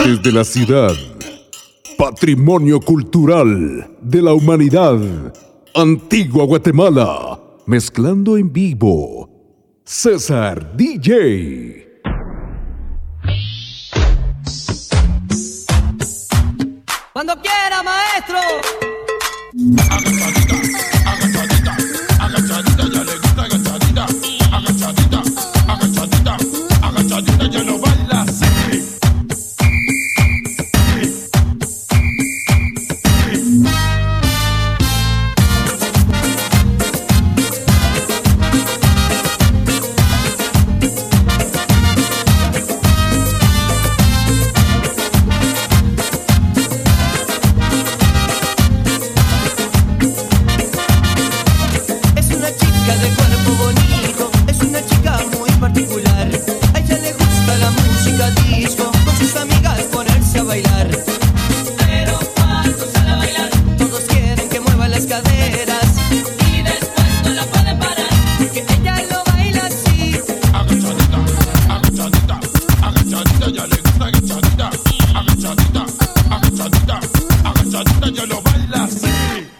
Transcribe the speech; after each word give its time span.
partes 0.00 0.22
de 0.22 0.32
la 0.32 0.44
ciudad. 0.44 0.94
Patrimonio 1.98 2.80
cultural 2.80 3.96
de 4.00 4.22
la 4.22 4.32
humanidad. 4.32 4.98
Antigua 5.74 6.44
Guatemala. 6.44 7.38
Mezclando 7.66 8.36
en 8.36 8.52
vivo. 8.52 9.28
César 9.84 10.76
DJ. 10.76 11.86
Cuando 17.12 17.34
quiera, 17.42 17.82
maestro. 17.82 18.38
Agachadita, 19.90 20.56
agachadita, 21.10 21.76
agachadita, 22.24 22.84
ya 22.92 23.04
le 23.04 23.16
gusta 23.18 23.42
agachadita, 23.42 24.06
agachadita, 24.56 25.22
agachadita, 25.68 26.36
agachadita, 26.86 27.50
ya 27.50 27.64
no 27.64 27.80
va. 27.80 27.89
Agachadita, 74.00 74.70
agachadita, 75.14 75.84
agachadita, 76.30 77.00
agachadita, 77.44 78.08
yo 78.08 78.26
lo 78.26 78.40
arrecha, 78.42 78.86
arrecha, 78.86 79.59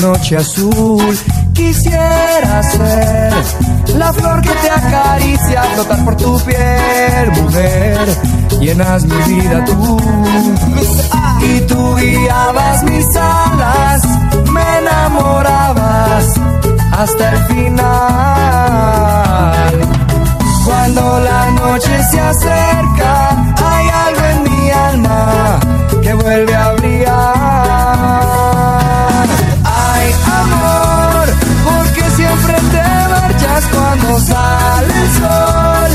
noche 0.00 0.36
azul 0.36 1.18
quisiera 1.52 2.62
ser 2.62 3.32
la 3.96 4.12
flor 4.12 4.40
que 4.42 4.50
te 4.50 4.70
acaricia, 4.70 5.62
flotar 5.74 6.04
por 6.04 6.16
tu 6.16 6.38
piel, 6.40 7.30
mujer. 7.42 7.98
Llenas 8.60 9.04
mi 9.04 9.16
vida 9.34 9.64
tú 9.64 9.96
y 11.42 11.60
tú 11.62 11.96
guiabas 11.96 12.82
mis 12.84 13.06
alas, 13.16 14.02
me 14.50 14.78
enamorabas 14.78 16.34
hasta 16.92 17.30
el 17.32 17.38
final. 17.46 17.86
Cuando 20.64 21.20
la 21.20 21.50
noche 21.52 22.02
se 22.10 22.20
acerca, 22.20 23.30
hay 23.64 23.88
algo 23.88 24.24
en 24.24 24.42
mi 24.42 24.70
alma 24.70 25.58
que 26.02 26.12
vuelve 26.14 26.54
a 26.54 26.75
sale 34.20 34.94
el 35.02 35.10
sol. 35.12 35.90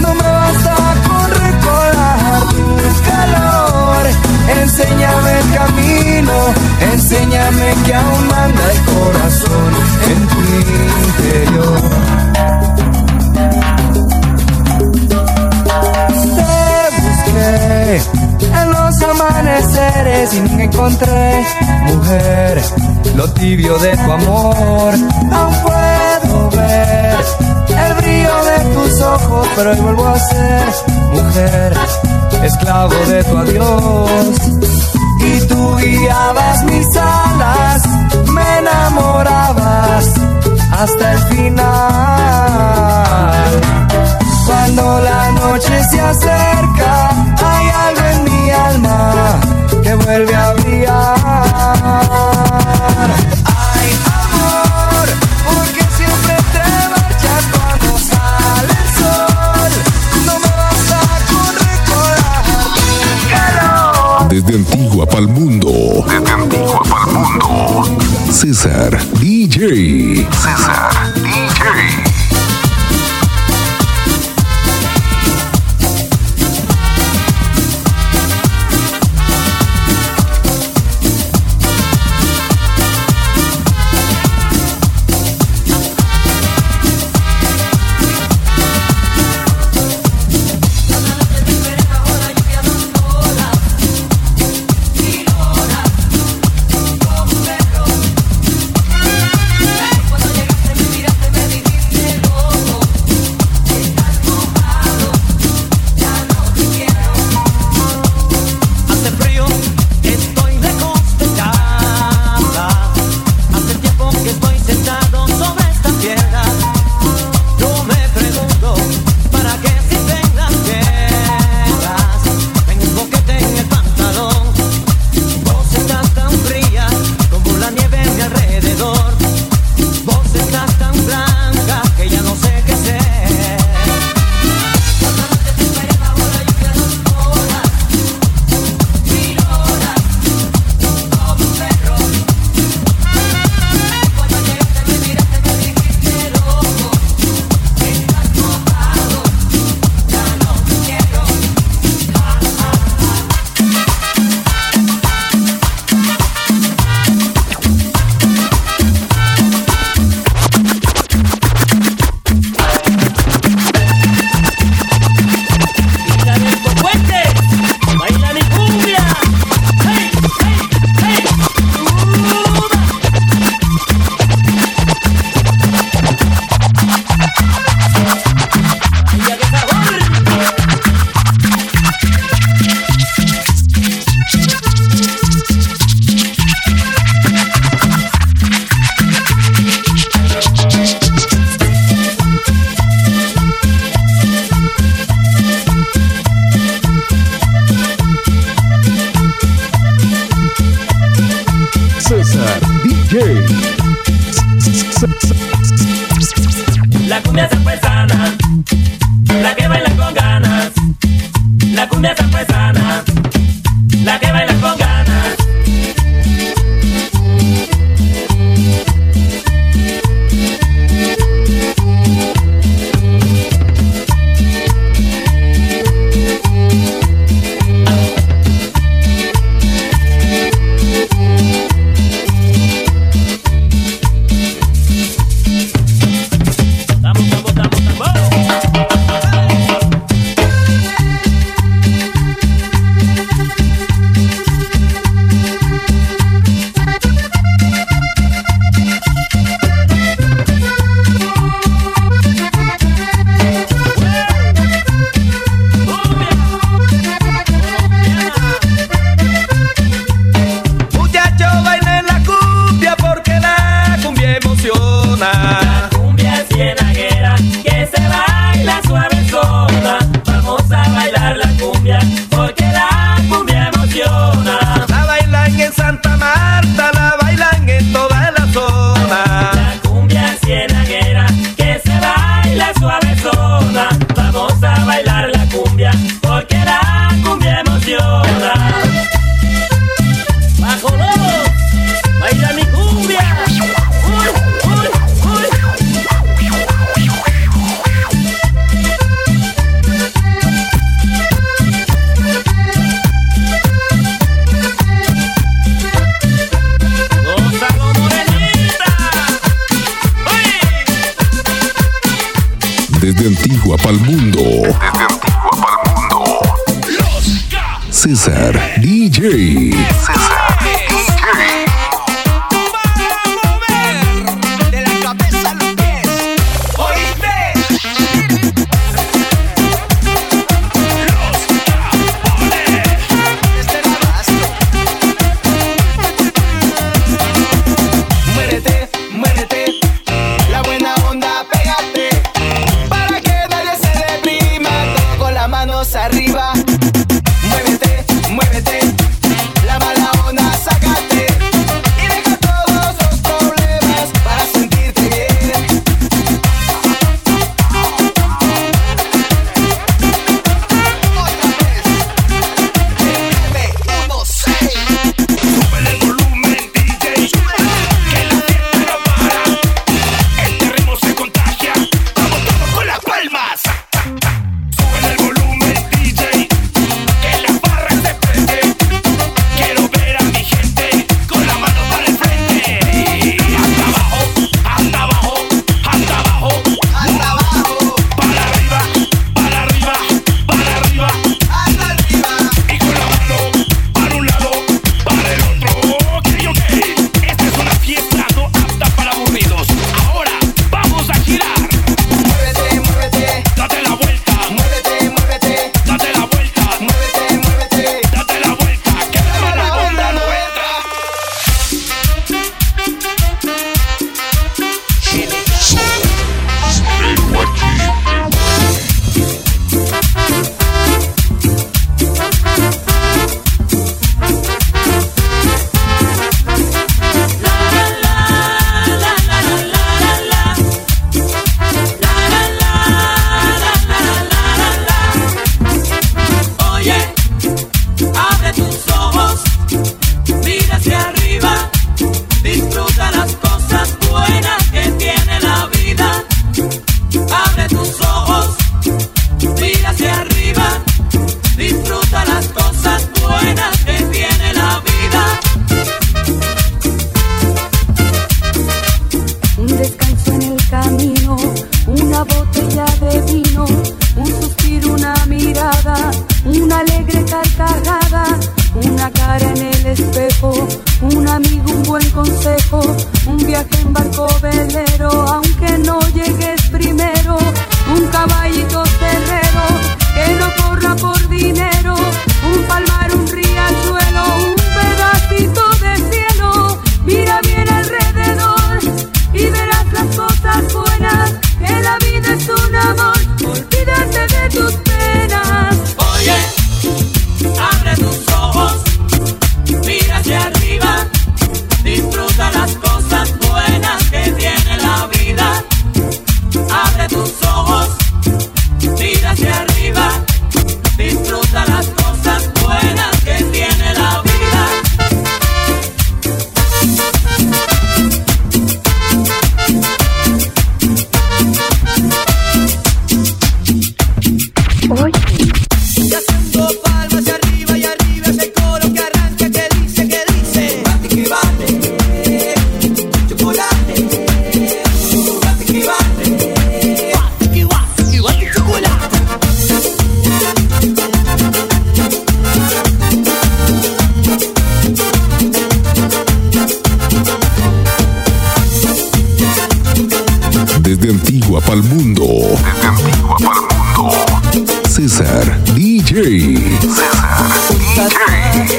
No 0.00 0.14
me 0.14 0.22
basta 0.22 0.74
con 1.06 1.30
recordar 1.30 2.40
tu 2.50 2.66
calor. 3.10 4.02
Enséñame 4.60 5.38
el 5.38 5.46
camino, 5.58 6.34
enséñame 6.92 7.74
que 7.84 7.94
aún 7.94 8.28
manda 8.28 8.72
el 8.72 8.80
corazón 8.92 9.70
en 10.10 10.20
tu 10.28 10.38
interior. 11.08 11.80
Te 16.36 16.50
busqué 17.02 18.02
en 18.60 18.70
los 18.70 19.02
amaneceres 19.02 20.34
y 20.34 20.40
nunca 20.40 20.62
encontré, 20.64 21.46
mujer, 21.86 22.62
lo 23.16 23.32
tibio 23.32 23.78
de 23.78 23.96
tu 23.96 24.12
amor. 24.12 24.94
Aún 25.32 25.54
puedo 25.62 26.50
ver 26.50 27.11
el 27.72 27.94
brillo 27.94 28.44
de 28.44 28.74
tus 28.74 29.00
ojos, 29.00 29.48
pero 29.56 29.70
hoy 29.70 29.80
vuelvo 29.80 30.06
a 30.06 30.18
ser, 30.18 30.64
mujer, 31.12 31.74
esclavo 32.42 32.94
de 33.06 33.24
tu 33.24 33.36
adiós. 33.36 34.36
Y 35.20 35.40
tú 35.46 35.76
guiabas 35.76 36.64
mis 36.64 36.96
alas, 36.96 37.82
me 38.28 38.58
enamorabas 38.58 40.06
hasta 40.72 41.12
el 41.12 41.18
final. 41.34 42.01
César 68.42 68.90
DJ. 69.20 70.26
César 70.34 71.11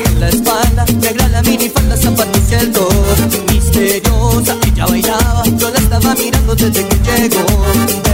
En 0.06 0.20
La 0.20 0.30
espalda, 0.30 0.86
negra 1.02 1.28
la 1.28 1.42
minifalda, 1.44 1.98
zapatos 1.98 2.42
y 2.50 2.54
el 2.56 2.72
misteriosa. 3.52 4.58
Ella 4.68 4.86
bailaba, 4.86 5.44
yo 5.46 5.70
la 5.70 5.80
estaba 5.80 6.16
mirando 6.16 6.56
desde 6.56 6.88
que 6.88 7.30
llegó. 7.30 8.12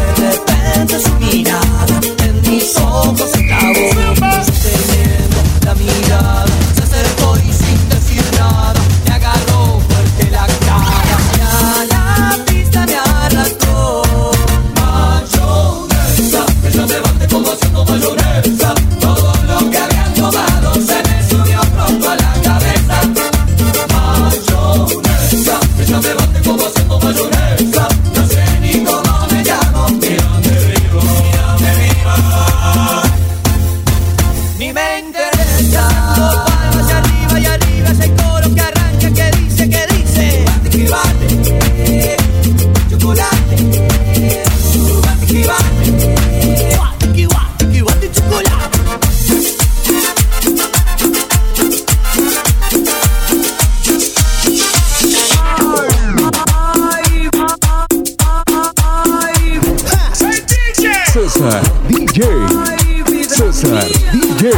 César 63.59 63.83
DJ. 64.13 64.53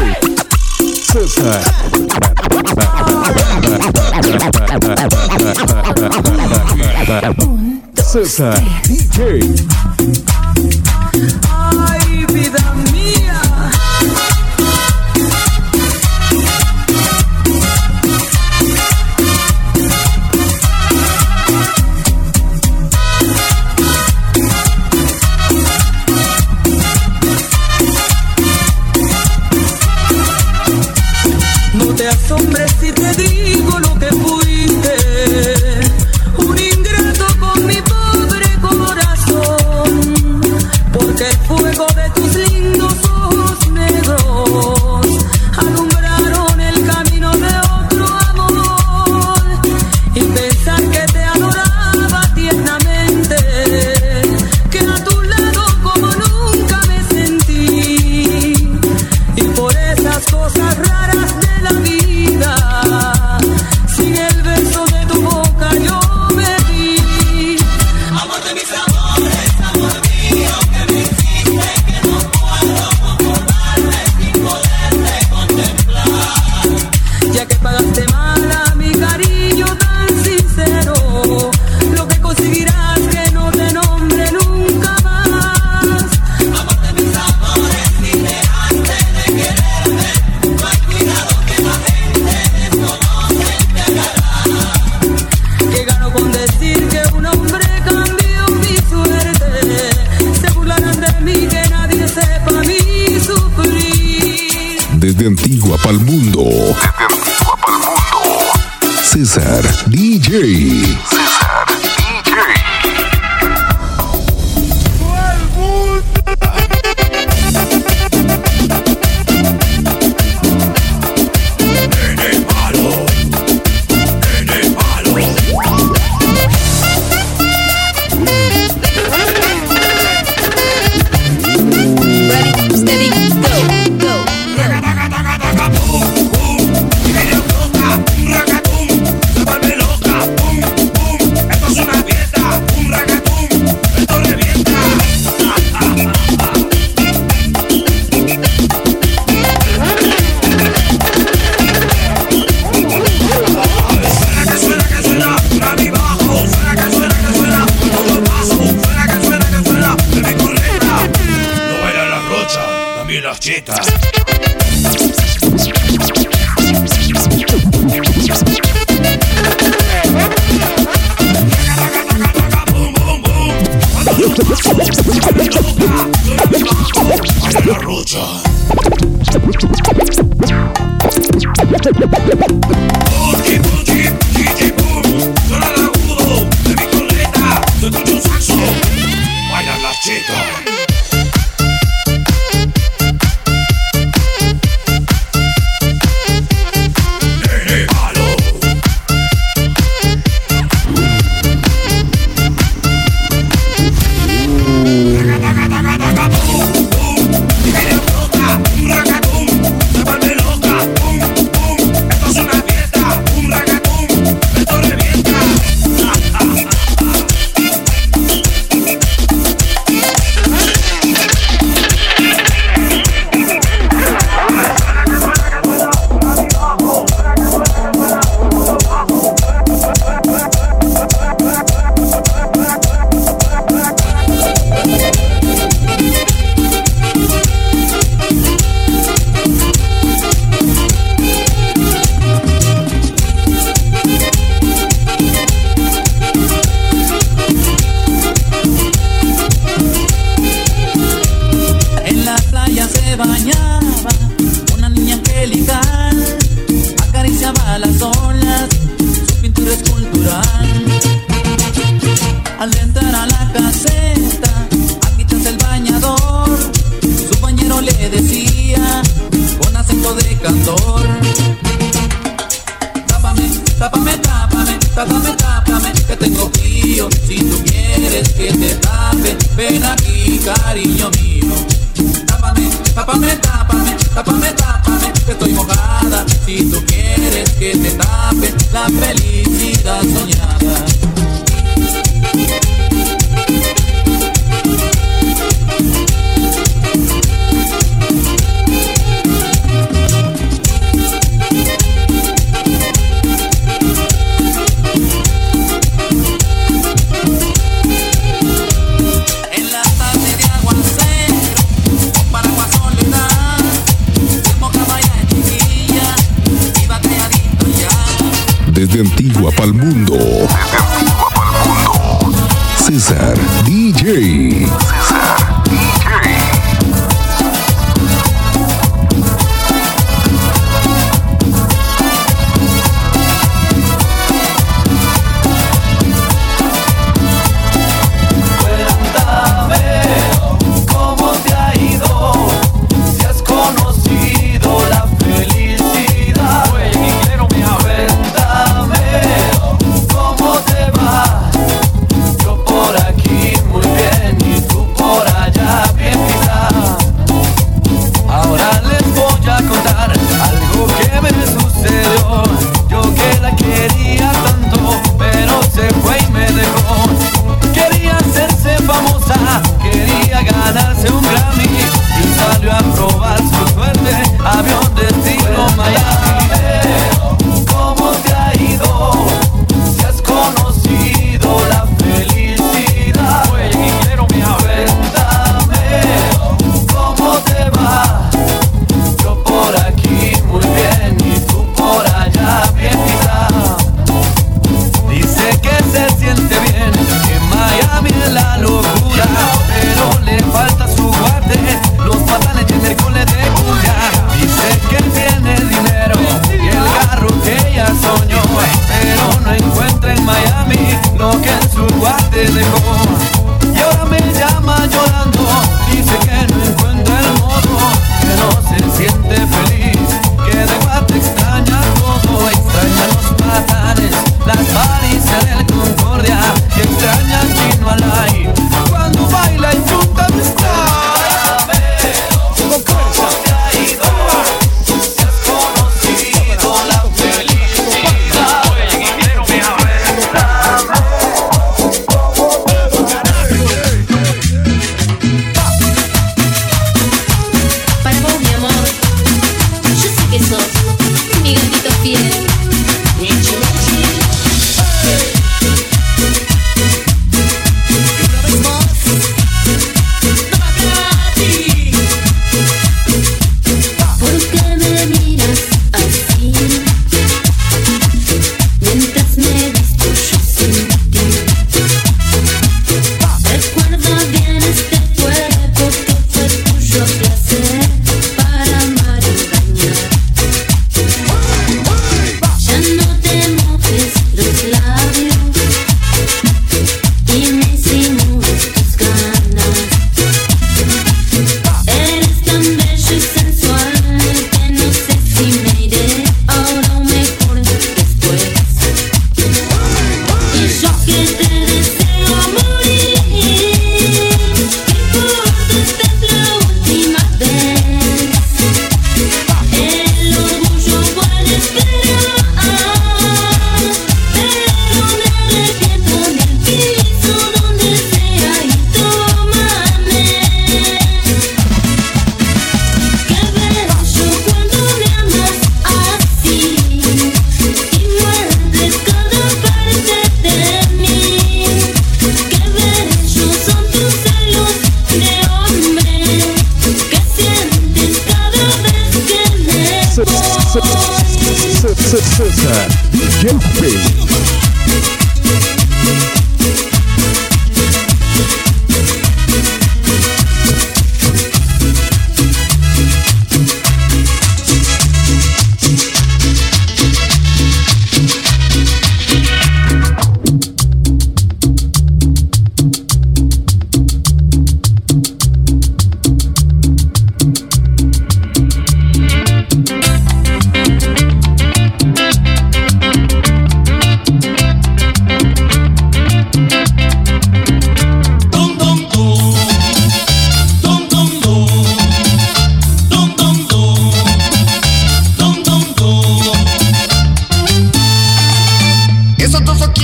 César. 0.94 1.62
César 7.96 8.54
DJ. 8.86 10.31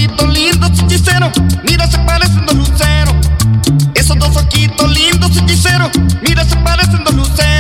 ojitos 0.08 0.34
lindos, 0.34 0.80
hechicero, 0.80 1.32
mira, 1.64 1.88
se 1.88 1.98
parecen 2.00 2.46
dos 2.46 2.56
luceros. 2.56 3.16
Esos 3.94 4.18
dos 4.18 4.36
ojitos 4.36 4.90
lindos, 4.92 5.38
hechicero, 5.38 5.90
mira, 6.28 6.44
se 6.46 6.56
parecen 6.58 7.04
dos 7.04 7.14
luceros. 7.14 7.57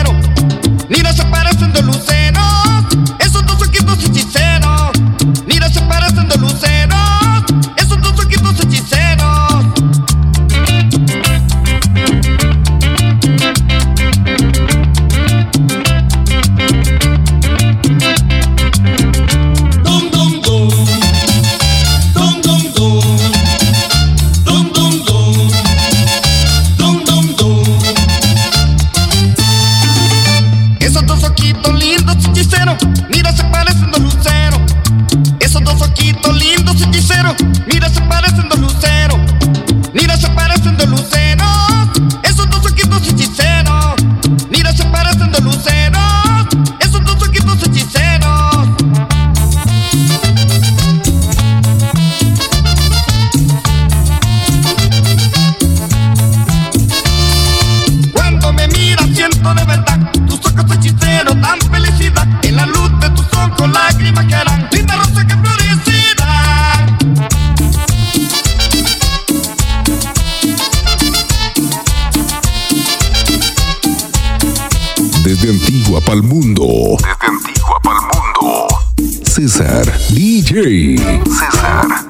César 79.47 79.85
DJ. 80.11 80.97
César 81.23 82.06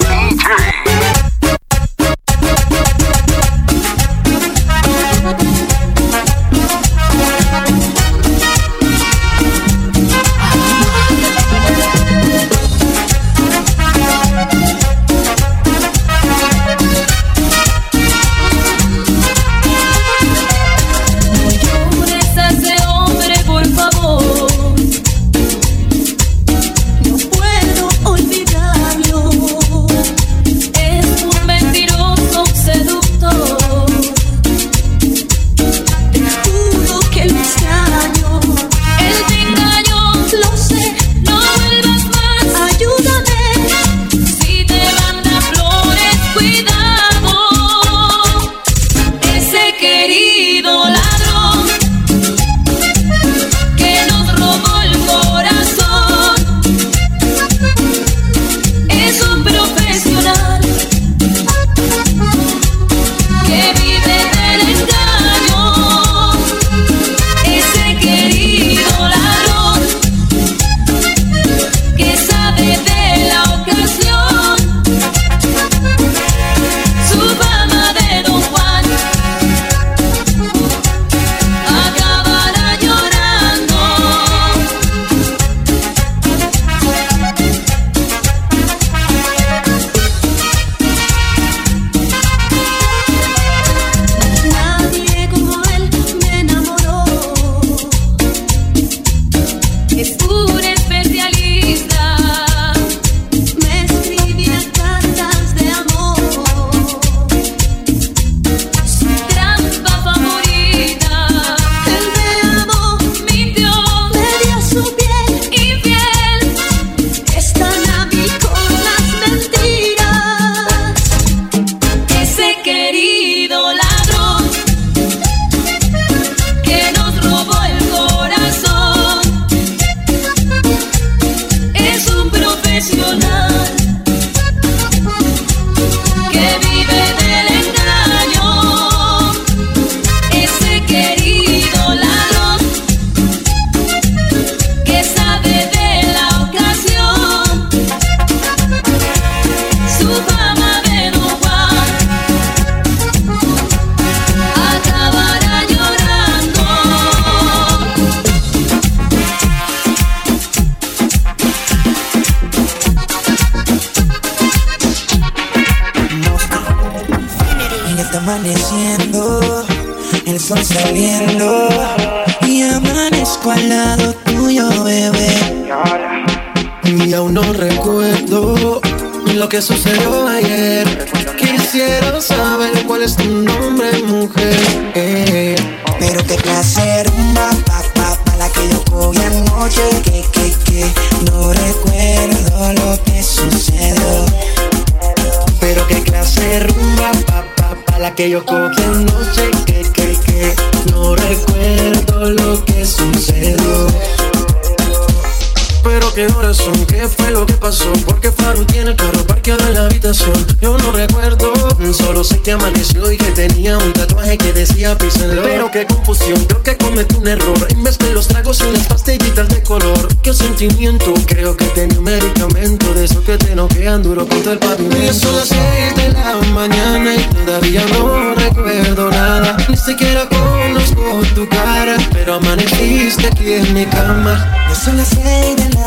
Pero 205.99 206.13
qué 206.13 206.27
horas 206.27 206.57
son, 206.57 206.85
qué 206.85 207.07
fue 207.07 207.31
lo 207.31 207.43
que 207.43 207.53
pasó, 207.53 207.91
porque 208.05 208.31
Faru 208.31 208.63
tiene 208.65 208.91
el 208.91 208.95
carro 208.95 209.25
parqueado 209.25 209.65
en 209.65 209.73
la 209.73 209.85
habitación. 209.85 210.45
Yo 210.61 210.77
no 210.77 210.91
recuerdo, 210.91 211.51
solo 211.91 212.23
sé 212.23 212.39
que 212.39 212.51
amaneció 212.51 213.11
y 213.11 213.17
que 213.17 213.31
tenía 213.31 213.79
un 213.79 213.93
tatuaje 213.93 214.37
que 214.37 214.53
decía 214.53 214.95
písenlo. 214.95 215.41
Pero 215.41 215.71
qué 215.71 215.87
confusión, 215.87 216.45
creo 216.45 216.61
que 216.61 216.77
cometí 216.77 217.15
un 217.15 217.27
error. 217.27 217.67
En 217.71 217.83
vez 217.83 217.97
de 217.97 218.13
los 218.13 218.27
tragos 218.27 218.61
y 218.61 218.71
las 218.71 218.85
pastillitas 218.85 219.49
de 219.49 219.63
color, 219.63 220.07
qué 220.21 220.35
sentimiento, 220.35 221.15
creo 221.25 221.57
que 221.57 221.65
tenía 221.65 221.97
un 221.97 222.05
medicamento 222.05 222.93
de 222.93 223.05
eso 223.05 223.23
que 223.23 223.39
te 223.39 223.55
noquean 223.55 224.03
duro 224.03 224.27
contra 224.27 224.51
el 224.51 224.59
pavimento. 224.59 225.03
Y 225.03 225.13
son 225.15 225.35
las 225.35 225.47
seis 225.47 225.95
de 225.95 226.09
la 226.09 226.35
mañana 226.53 227.15
y 227.15 227.23
todavía 227.23 227.83
no 227.93 228.35
recuerdo 228.35 229.09
nada. 229.09 229.57
Ni 229.67 229.75
siquiera 229.75 230.29
conozco 230.29 231.23
tu 231.33 231.49
cara, 231.49 231.97
pero 232.11 232.35
amaneciste 232.35 233.25
aquí 233.25 233.53
en 233.53 233.73
mi 233.73 233.85
cama. 233.87 234.53
Ya 234.69 234.75
son 234.75 234.97
las 234.97 235.07
seis 235.07 235.55
de 235.55 235.69
la 235.73 235.86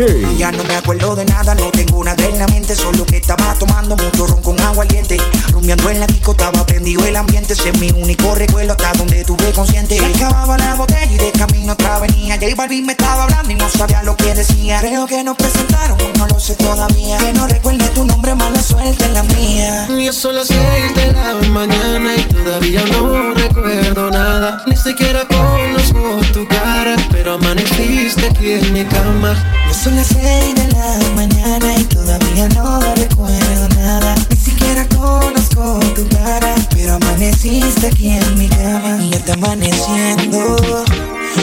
DJ. 0.00 0.36
Ya 0.38 0.50
no 0.50 0.64
me 0.64 0.76
acuerdo 0.76 1.14
de 1.14 1.26
nada, 1.26 1.54
no 1.54 1.70
tengo 1.70 1.98
una 1.98 2.14
de 2.14 2.32
la 2.32 2.46
mente, 2.48 2.74
solo 2.74 3.04
que 3.04 3.18
estaba 3.18 3.54
tomando 3.58 3.96
mucho 3.96 4.26
ron 4.26 4.40
con 4.42 4.58
agua 4.60 4.86
caliente. 4.86 5.18
Rumiando 5.52 5.90
en 5.90 6.00
la 6.00 6.06
disco, 6.06 6.32
estaba 6.32 6.64
prendido 6.64 7.04
el 7.04 7.16
ambiente, 7.16 7.52
ese 7.52 7.68
es 7.68 7.78
mi 7.78 7.90
único 7.90 8.34
recuerdo 8.34 8.72
hasta 8.72 8.92
donde 8.94 9.24
tuve 9.24 9.52
consciente. 9.52 9.98
Se 9.98 10.24
acababa 10.24 10.56
la 10.56 10.74
botella 10.74 11.12
y 11.12 11.18
de 11.18 11.30
camino 11.32 11.74
otra 11.74 11.98
venía. 11.98 12.36
J 12.36 12.54
Balvin 12.56 12.86
me 12.86 12.92
estaba 12.92 13.24
hablando 13.24 13.50
y 13.50 13.54
no 13.56 13.68
sabía 13.68 14.02
lo 14.02 14.16
que 14.16 14.34
decía. 14.34 14.80
Creo 14.80 15.06
que 15.06 15.22
nos 15.22 15.36
presentaron, 15.36 15.98
no 16.16 16.26
lo 16.26 16.40
sé 16.40 16.54
todavía. 16.54 17.18
Que 17.18 17.32
no 17.34 17.46
recuerde 17.46 17.86
tu 17.88 18.04
nombre, 18.04 18.34
mala 18.34 18.62
suerte 18.62 19.04
en 19.04 19.14
la 19.14 19.22
mía. 19.22 19.86
Y 19.90 20.10
son 20.12 20.36
las 20.36 20.48
seis 20.48 20.94
de 20.94 21.12
la 21.12 21.34
mañana 21.50 22.14
y 22.16 22.22
todavía 22.24 22.82
no 22.92 23.34
recuerdo 23.34 24.10
nada. 24.10 24.62
Ni 24.66 24.76
siquiera 24.76 25.26
conozco 25.28 26.20
tu 26.32 26.48
cara, 26.48 26.96
pero 27.10 27.34
amaneciste 27.34 28.26
aquí 28.26 28.52
en 28.52 28.72
mi 28.72 28.84
cama. 28.86 29.36
Son 29.82 29.96
las 29.96 30.08
seis 30.08 30.54
de 30.56 30.68
la 30.72 30.98
mañana 31.14 31.74
y 31.74 31.84
todavía 31.84 32.46
no 32.50 32.80
recuerdo 32.96 33.68
nada. 33.76 34.14
Ni 34.28 34.36
siquiera 34.36 34.86
conozco 34.88 35.80
tu 35.94 36.06
cara, 36.08 36.54
pero 36.74 36.96
amaneciste 36.96 37.86
aquí 37.86 38.10
en 38.10 38.38
mi 38.38 38.46
cama. 38.46 38.98
Y 39.02 39.14
está 39.14 39.32
amaneciendo, 39.32 40.84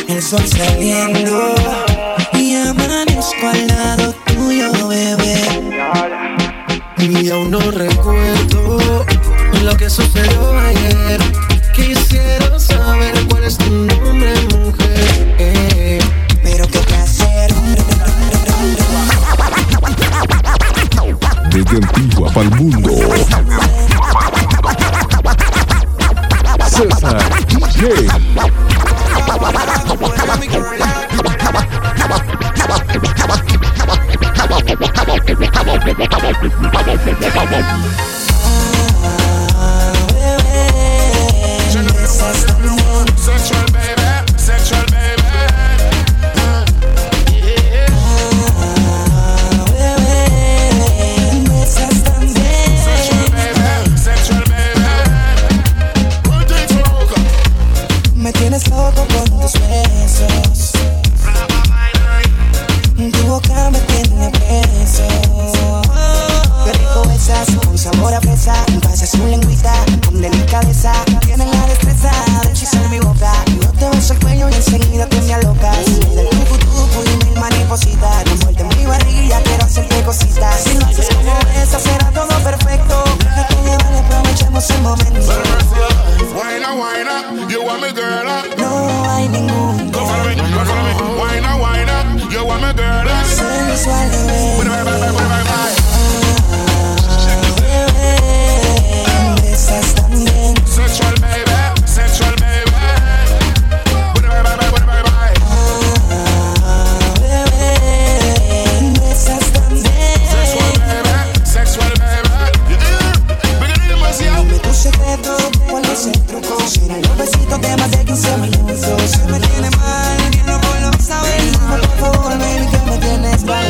el 0.08 0.22
sol 0.22 0.48
saliendo. 0.48 1.57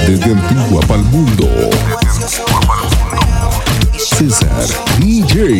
Desde 0.08 0.32
Antigua 0.32 0.80
para 0.88 1.02
el 1.02 1.06
mundo. 1.08 1.50
César 3.98 4.66
DJ. 5.00 5.60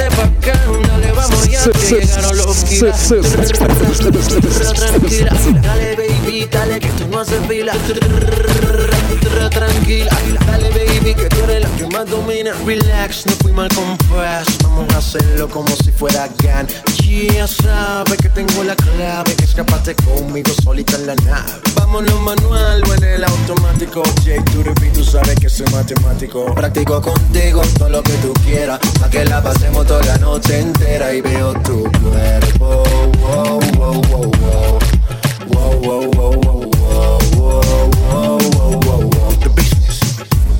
Échate 0.00 0.16
pa' 0.16 0.24
acá, 0.24 0.60
dale, 0.88 1.12
vamos 1.12 1.48
ya, 1.48 1.64
que 1.64 2.00
llegaron 2.00 2.36
los 2.36 2.64
giras. 2.64 3.08
Tranquila, 4.74 5.32
dale 5.62 5.96
baby, 5.96 6.48
dale 6.50 6.80
que 6.80 6.88
tú 6.88 7.08
no 7.08 7.20
haces 7.20 7.40
fila. 7.46 7.72
Tranquila, 9.50 10.18
dale 10.46 10.70
baby, 10.70 11.14
que 11.14 11.28
tú 11.28 11.44
eres 11.44 11.62
la 11.62 11.68
que 11.76 11.86
más 11.88 12.06
domina. 12.08 12.52
Relax, 12.64 13.26
no 13.26 13.32
fui 13.42 13.52
mal 13.52 13.68
compás, 13.74 14.46
vamos 14.62 14.92
a 14.94 14.98
hacerlo 14.98 15.48
como 15.48 15.74
si 15.76 15.90
fuera 15.92 16.28
GAN. 16.42 16.66
Ya 17.34 17.46
sabes 17.46 18.18
que 18.18 18.28
tengo 18.28 18.62
la 18.62 18.76
clave, 18.76 19.34
escapate 19.42 19.94
conmigo 19.96 20.52
solita 20.62 20.96
en 20.96 21.06
la 21.08 21.14
nave. 21.16 21.69
Vámonos 21.92 22.20
manual 22.20 22.82
o 22.88 22.94
en 22.94 23.02
el 23.02 23.24
automático. 23.24 24.04
J, 24.24 24.44
tú 24.52 24.62
repeat, 24.62 24.92
tú 24.92 25.02
sabes 25.02 25.34
que 25.40 25.48
soy 25.48 25.66
matemático. 25.72 26.54
Practico 26.54 27.02
contigo 27.02 27.62
todo 27.76 27.88
lo 27.88 28.00
que 28.04 28.12
tú 28.18 28.32
quieras, 28.44 28.78
pa' 29.00 29.10
que 29.10 29.24
la 29.24 29.42
pasemos 29.42 29.84
toda 29.88 30.04
la 30.04 30.16
noche 30.18 30.60
entera 30.60 31.12
y 31.12 31.20
veo 31.20 31.52
tu 31.64 31.90
cuerpo. 32.00 32.84
Wow, 33.18 33.60
wow, 33.76 34.02
wow, 34.02 34.30
wow. 34.38 34.78
Wow, 35.48 35.80
wow, 35.80 36.10
wow, 36.12 36.40
wow, 36.40 36.70
wow, 36.84 37.20
wow, 37.34 38.38
wow, 38.52 38.80
wow, 38.84 39.10
wow. 39.10 39.32
The 39.40 39.48
business. 39.48 40.00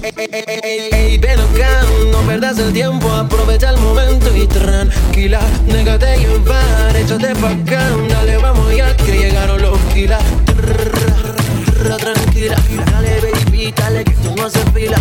Ey, 0.02 0.12
ey, 0.18 0.44
ey, 0.64 0.88
ey, 0.92 1.18
ven 1.18 1.38
acá, 1.38 1.84
no 2.10 2.18
perdas 2.22 2.58
el 2.58 2.72
tiempo, 2.72 3.08
aprovecha 3.08 3.70
el 3.70 3.78
momento 3.78 4.36
y 4.36 4.48
tranquila, 4.48 5.40
déjate 5.68 6.18
llevar, 6.18 6.96
échate 6.96 7.36
pa' 7.36 7.50
acá, 7.50 7.88
dale, 8.08 8.36
vamos 8.38 8.74
ya, 8.74 8.96
que 8.96 9.12
llegaron 9.12 9.62
los 9.62 9.78
gilas. 9.94 10.24
Tranquila, 11.96 12.56
dale 12.90 13.19
baby, 13.70 13.74
dale 13.76 14.04
que 14.04 14.12
tú 14.12 14.34
no 14.36 14.46
haces 14.46 14.64
fila. 14.74 14.98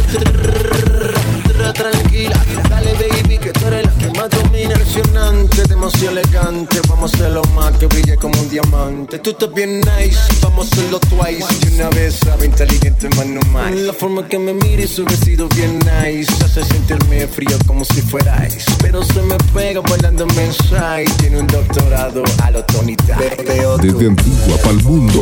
Tranquila, 1.73 2.43
dale 2.69 2.93
baby, 2.93 3.37
que 3.37 3.51
tú 3.51 3.67
eres 3.67 3.85
la 3.85 3.91
que 3.93 4.17
más 4.17 4.29
domina. 4.29 4.73
Impresionante, 4.73 5.63
demasiado 5.63 6.17
elegante, 6.17 6.81
vamos 6.87 7.13
a 7.13 7.15
hacerlo 7.15 7.41
más 7.55 7.71
que 7.77 7.85
brille 7.85 8.15
como 8.17 8.39
un 8.41 8.49
diamante. 8.49 9.19
Tú 9.19 9.31
estás 9.31 9.53
bien 9.53 9.79
nice, 9.81 10.17
vamos 10.41 10.67
a 10.67 10.71
hacerlo 10.73 10.99
twice. 10.99 11.45
Y 11.61 11.75
una 11.75 11.89
vez 11.89 12.15
sabe 12.15 12.47
inteligente, 12.47 13.07
más 13.15 13.27
no 13.27 13.41
más. 13.51 13.71
La 13.71 13.93
forma 13.93 14.27
que 14.27 14.39
me 14.39 14.53
mires, 14.53 14.89
su 14.89 15.05
vestido 15.05 15.47
bien 15.49 15.79
nice. 15.79 16.31
Hace 16.43 16.63
sentirme 16.63 17.27
frío 17.27 17.57
como 17.67 17.85
si 17.85 18.01
fuera 18.01 18.47
ice. 18.47 18.71
Pero 18.81 19.03
se 19.03 19.21
me 19.21 19.37
pega 19.53 19.81
bailando 19.81 20.25
mensaje. 20.27 21.05
Tiene 21.19 21.39
un 21.39 21.47
doctorado 21.47 22.23
a 22.43 22.51
lo 22.51 22.63
Tony 22.65 22.95
Dice. 22.95 23.43
Veo 23.45 23.77
tu 23.77 23.87
Desde 23.87 24.07
Antigua 24.07 24.57
para 24.57 24.71
el 24.71 24.83
mundo. 24.83 25.21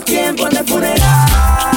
tiempo 0.00 0.48
de 0.48 0.62
funeral. 0.64 1.69